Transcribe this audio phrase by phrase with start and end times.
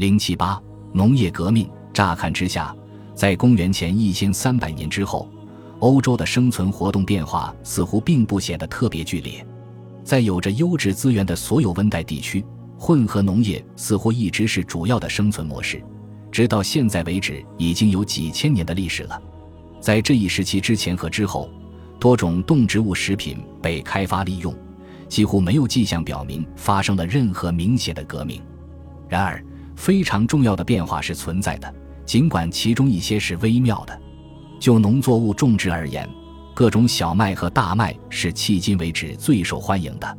[0.00, 0.58] 零七八
[0.94, 1.68] 农业革命。
[1.92, 2.74] 乍看之下，
[3.14, 5.28] 在公元前一千三百年之后，
[5.80, 9.46] 欧洲的生存活动变化似乎并不显得特别剧烈。
[10.02, 12.42] 在有着优质资源的所有温带地区，
[12.78, 15.84] 混合农业似乎一直是主要的生存模式。
[16.32, 19.20] 直到现在为止，已经有几千年的历史了。
[19.82, 21.50] 在这一时期之前和之后，
[21.98, 24.54] 多种动植物食品被开发利用，
[25.10, 28.40] 几乎没有迹象表明发生了任何明显的革命。
[29.06, 29.44] 然而，
[29.80, 31.74] 非常重要的变化是存在的。
[32.04, 33.98] 尽管其中一些是微妙的，
[34.60, 36.06] 就农作物种植而言，
[36.54, 40.18] 各种小麦和大麦是迄今为止最受欢迎的。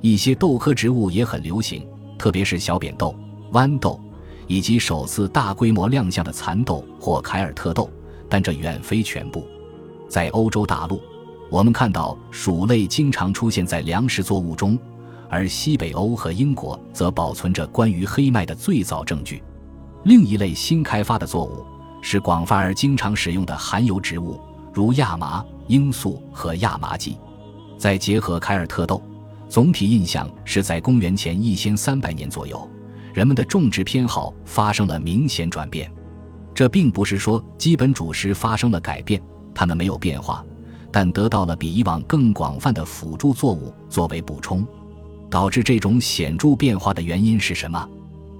[0.00, 1.86] 一些豆科植物也很流行，
[2.18, 3.14] 特别是小扁豆、
[3.52, 4.00] 豌豆，
[4.46, 7.90] 以及首次大规模亮相的蚕豆或凯尔特豆。
[8.26, 9.46] 但这远非全部。
[10.08, 10.98] 在欧洲大陆，
[11.50, 14.78] 我们看到薯类经常出现在粮食作物中，
[15.28, 19.42] 而西北欧和英国则保存着关于黑麦的最早证据。
[20.04, 21.64] 另一类新开发的作物
[22.02, 24.40] 是广泛而经常使用的含油植物，
[24.72, 27.16] 如亚麻、罂粟和亚麻籽。
[27.78, 29.02] 再结合凯尔特豆，
[29.48, 32.68] 总体印象是在公元前一千三百年左右，
[33.12, 35.90] 人们的种植偏好发生了明显转变。
[36.54, 39.20] 这并不是说基本主食发生了改变，
[39.54, 40.44] 它们没有变化，
[40.92, 44.66] 但得到了比以往更广泛的辅助作物作为补充。
[45.30, 47.88] 导致这种显著变化的原因是什么？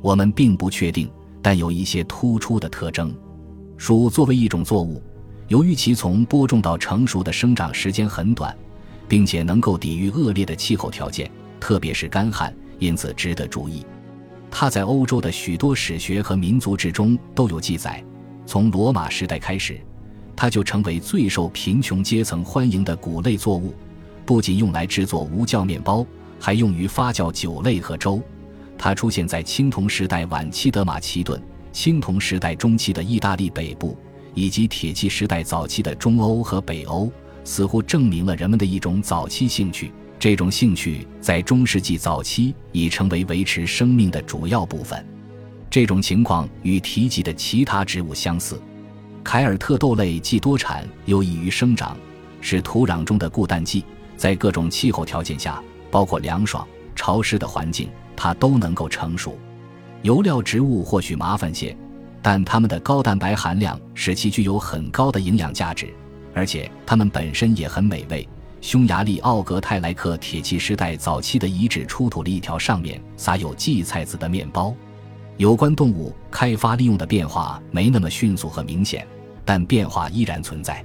[0.00, 1.10] 我们并不确定。
[1.42, 3.14] 但有一些突出的特征。
[3.76, 5.00] 薯作为一种作物，
[5.46, 8.52] 由于其从播种到成熟的生长时间很短，
[9.06, 13.86] 并且能够抵御恶劣的气候条件，特别是干旱，因此值得注意。
[14.50, 18.02] 它在欧洲的许多史学和民族志中都有记载。
[18.44, 19.80] 从罗马时代开始，
[20.34, 23.72] 它就成为最受贫穷阶层欢迎的谷类作物，
[24.24, 26.04] 不仅用来制作无酵面包，
[26.38, 28.22] 还用于发酵酒类和粥。
[28.78, 31.40] 它出现在青铜时代晚期的马其顿、
[31.72, 33.96] 青铜时代中期的意大利北部，
[34.34, 37.10] 以及铁器时代早期的中欧和北欧，
[37.42, 39.90] 似乎证明了人们的一种早期兴趣。
[40.18, 45.06] 这种兴趣在中世纪早期已成为维持生命的主要部分。
[45.68, 48.60] 这种情况与提及的其他植物相似。
[49.22, 51.96] 凯尔特豆类既多产又易于生长，
[52.40, 53.84] 是土壤中的固氮剂，
[54.16, 55.62] 在各种气候条件下，
[55.96, 57.88] 包括凉爽、潮湿的环境。
[58.14, 59.38] 它都能够成熟，
[60.02, 61.74] 油料植物或许麻烦些，
[62.20, 65.88] 但它们的高蛋白含量使其具有很高的营养价值，
[66.34, 68.28] 而且它们本身也很美味。
[68.60, 74.74] 匈牙利奥格泰莱克铁器时代早期的遗址出土了一条上面撒有荠菜籽的面包。
[75.38, 79.06] 有关动物开发利用的变化没那么迅速和明显，
[79.46, 80.84] 但变化依然存在。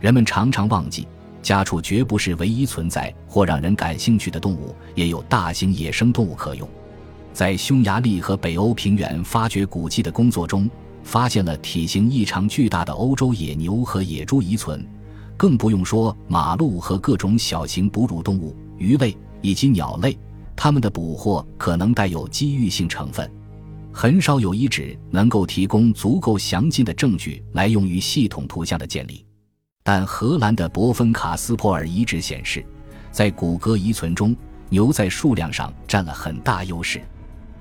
[0.00, 1.08] 人们常常忘记。
[1.42, 6.68] 家畜绝不是唯一存在或让人感兴趣的动物，也有大型野生动物可用。
[7.32, 10.70] 在匈牙利和北欧平原发掘古迹的工作中，
[11.02, 14.86] 发现了体型异常巨大的欧洲野牛和野猪遗存，
[15.36, 20.16] 更不用说马鹿和各种小型哺乳动物、鱼类以及鸟类。
[20.54, 23.28] 它们的捕获可能带有机遇性成分。
[23.90, 29.24] 很少有遗址能够提供足够详尽的证据来用于系统图像的建立。
[29.82, 32.64] 但荷兰的博芬卡斯珀尔遗址显示，
[33.10, 34.34] 在骨骼遗存中，
[34.68, 37.02] 牛在数量上占了很大优势，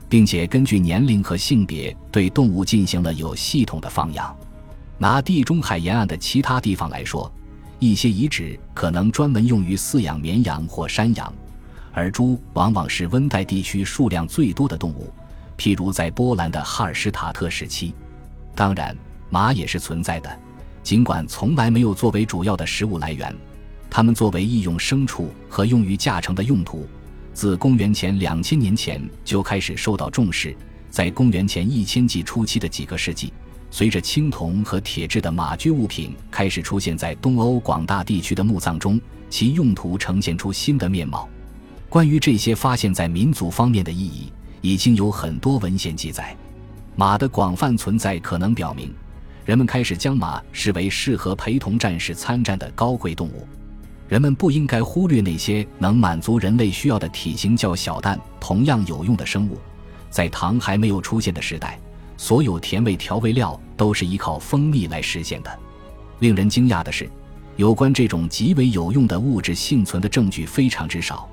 [0.08, 4.36] 并且根据年龄和性别对动物进行了有系统的放养。
[5.00, 7.32] 拿地中海沿岸的其他地方来说，
[7.80, 11.34] 一些遗址可能专门用于饲养绵羊或山羊，
[11.92, 15.12] 而猪往往是温带地区数量最多的动物，
[15.58, 17.96] 譬如在波兰的哈尔施塔特时期。
[18.54, 18.96] 当然，
[19.32, 20.40] 马也是存在的。
[20.84, 23.34] 尽管从来没有作为主要的食物来源，
[23.90, 26.88] 它们作为易用牲畜和用于驾乘的用途，
[27.34, 30.56] 自公元前两千年前就开始受到重视。
[30.90, 33.32] 在公元前一千纪初期的几个世纪，
[33.70, 39.00] 随着青铜和铁制的马具物品开始出现在东欧广大地区的墓葬中，
[39.30, 41.30] 其用途呈现出新的面貌。
[41.88, 46.36] 关于这些发现在民族方面的意义，已经有很多文献记载。
[46.96, 48.94] 马的广泛存在可能表明。
[49.46, 53.48] 人们开始将马视为适合陪同战士参战的高贵动物。
[54.08, 59.58] 人们不应该忽略那些能满足人类需要的体型较小但同样有用的生物。
[60.10, 61.80] 在糖还没有出现的时代，
[62.18, 65.60] 所有甜味调味料都是依靠蜂蜜来实现的。
[66.20, 67.10] 令人惊讶的是，
[67.56, 71.28] 有关这种极为有用的物质幸存的证据非常之少。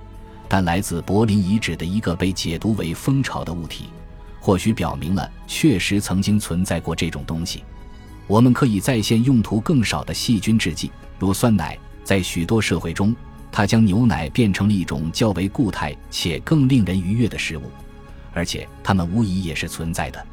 [0.48, 3.86] 但来自柏林遗址的一个被解读为蜂巢的物体，
[4.40, 7.64] 或许表明了确实曾经存在过这种东西。
[8.28, 11.76] 我们可以再现用途更少的细菌制剂，如酸奶。
[12.04, 13.14] 在许多社会中，
[13.50, 17.62] 它将牛奶变成了一种较为固态且更令人愉悦的食物，
[18.32, 20.26] 而且它们无疑也是存在的。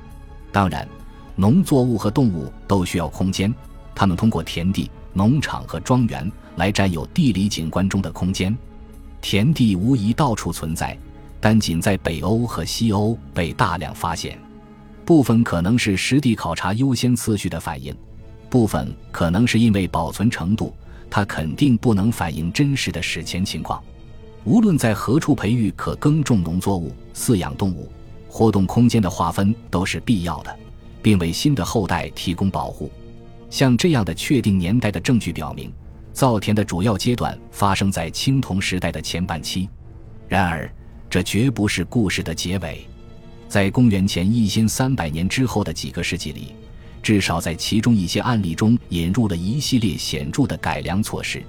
[0.52, 0.88] 当然，
[1.36, 3.54] 农作物和动物都需要空间，
[3.94, 8.56] 它们通过田地、农场和庄园来占有地理景观中的空间。
[9.22, 10.98] 田地无疑到处存在，
[11.42, 14.38] 但仅在北欧和西欧被大量发现。
[15.06, 17.96] 部分可能是实地考察优先次序的反应，
[18.50, 20.76] 部分可能是因为保存程度，
[21.12, 23.82] 它肯定不能反映真实的史前情况。
[24.46, 27.92] 无论在何处培育可耕种农作物、饲养动物，
[28.28, 30.58] 活动空间的划分都是必要的，
[31.04, 32.92] 并为新的后代提供保护。
[33.50, 35.72] 像这样的确定年代的证据表明，
[36.14, 39.70] 造田的主要阶段发生在青铜时代的前半期。
[40.28, 40.68] 然而，
[41.12, 42.88] 这绝不是故事的结尾。
[43.56, 46.54] 在公元前一千三百年之后的几个世纪里，
[47.02, 51.42] 至少在其中一些案例中引入了一系列显著的改良措施。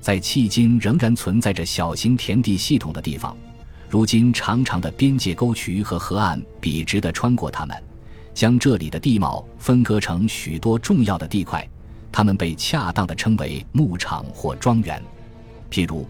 [0.00, 3.36] 在迄今仍然存在着小型田地系统的地方，
[3.88, 7.76] 如今长长的边界沟渠和河岸笔直地穿过它们，
[8.32, 11.68] 将这里的地貌分割成许多重要的地块，
[12.12, 15.02] 它们被恰当地称为牧场或庄园。
[15.68, 16.06] 譬如，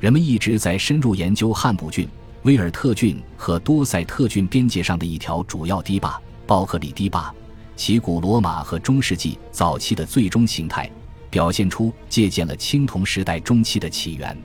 [0.00, 2.06] 人们一直在深入研究汉普郡。
[2.42, 7.32] 威尔特郡和多塞特郡边界上的一条主要堤坝——鲍克里堤坝，
[7.76, 10.90] 其古罗马和中世纪早期的最终形态，
[11.30, 14.36] 表现出借鉴了青铜时代中期的起源。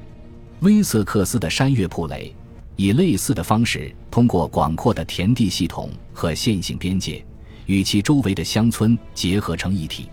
[0.60, 2.32] 威瑟克斯的山岳堡垒
[2.76, 7.26] 以类似的方式，通过广阔的田地系统和线性边界，
[7.66, 10.08] 与其周围的乡村结合成一体。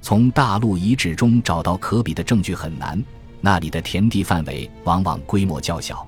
[0.00, 3.04] 从大陆遗址中找到可比的证据很难，
[3.42, 6.07] 那里的田地范围往往规模较小。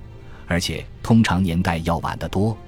[0.50, 2.58] 而且通常年代要晚得多。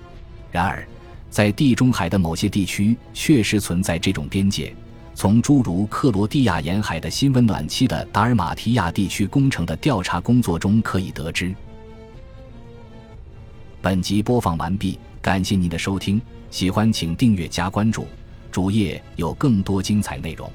[0.52, 0.86] 然而，
[1.30, 4.72] 在地中海的某些地区确实存在这种边界。
[5.16, 11.52] 从诸如克罗地亚沿海的新温暖期的达尔马提亚地区工程的调查工作中可以得知。
[13.80, 18.06] 本集播放完毕，感谢您的收听，喜欢请订阅加关注，
[18.52, 20.48] 主页有更多精彩内容。